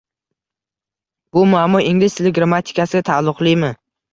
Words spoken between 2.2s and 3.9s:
tili grammatikasiga ta’luqlimi